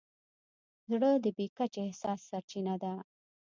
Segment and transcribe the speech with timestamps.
[0.91, 2.93] زړه د بې کچې احساس سرچینه ده.